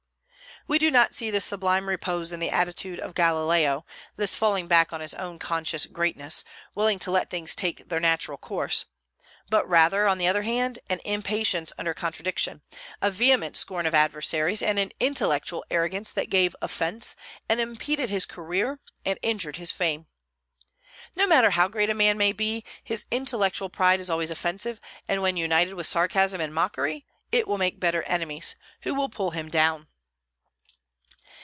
We 0.67 0.77
do 0.77 0.91
not 0.91 1.15
see 1.15 1.31
this 1.31 1.43
sublime 1.45 1.89
repose 1.89 2.31
in 2.31 2.39
the 2.39 2.51
attitude 2.51 2.99
of 2.99 3.15
Galileo, 3.15 3.83
this 4.15 4.35
falling 4.35 4.67
back 4.67 4.93
on 4.93 5.01
his 5.01 5.15
own 5.15 5.39
conscious 5.39 5.87
greatness, 5.87 6.43
willing 6.75 6.99
to 6.99 7.09
let 7.09 7.31
things 7.31 7.55
take 7.55 7.89
their 7.89 7.99
natural 7.99 8.37
course; 8.37 8.85
but 9.49 9.67
rather, 9.67 10.07
on 10.07 10.19
the 10.19 10.27
other 10.27 10.43
hand, 10.43 10.77
an 10.87 10.99
impatience 11.03 11.73
under 11.79 11.95
contradiction, 11.95 12.61
a 13.01 13.09
vehement 13.09 13.57
scorn 13.57 13.87
of 13.87 13.95
adversaries, 13.95 14.61
and 14.61 14.77
an 14.77 14.91
intellectual 14.99 15.65
arrogance 15.71 16.13
that 16.13 16.29
gave 16.29 16.55
offence, 16.61 17.15
and 17.49 17.59
impeded 17.59 18.11
his 18.11 18.27
career, 18.27 18.79
and 19.03 19.17
injured 19.23 19.55
his 19.55 19.71
fame. 19.71 20.05
No 21.15 21.25
matter 21.25 21.49
how 21.49 21.69
great 21.69 21.89
a 21.89 21.95
man 21.95 22.19
may 22.19 22.33
be, 22.33 22.63
his 22.83 23.05
intellectual 23.09 23.69
pride 23.69 23.99
is 23.99 24.11
always 24.11 24.29
offensive; 24.29 24.79
and 25.07 25.23
when 25.23 25.37
united 25.37 25.73
with 25.73 25.87
sarcasm 25.87 26.39
and 26.39 26.53
mockery 26.53 27.07
it 27.31 27.47
will 27.47 27.57
make 27.57 27.79
bitter 27.79 28.03
enemies, 28.03 28.55
who 28.81 28.93
will 28.93 29.09
pull 29.09 29.31
him 29.31 29.49
down. 29.49 29.87